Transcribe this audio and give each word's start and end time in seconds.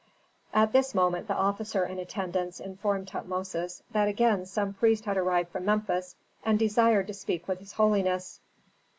At 0.51 0.73
this 0.73 0.95
moment 0.95 1.27
the 1.27 1.35
officer 1.35 1.85
in 1.85 1.99
attendance 1.99 2.59
informed 2.59 3.07
Tutmosis 3.07 3.83
that 3.91 4.07
again 4.07 4.47
some 4.47 4.73
priest 4.73 5.05
had 5.05 5.15
arrived 5.15 5.49
from 5.51 5.65
Memphis, 5.65 6.15
and 6.43 6.57
desired 6.57 7.05
to 7.05 7.13
speak 7.13 7.47
with 7.47 7.59
his 7.59 7.73
holiness. 7.73 8.39